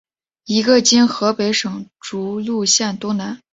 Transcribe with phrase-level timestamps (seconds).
[0.45, 3.39] 一在今河北省涿鹿县东南。